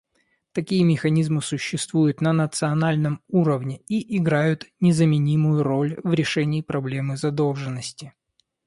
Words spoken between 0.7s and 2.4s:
механизмы существуют на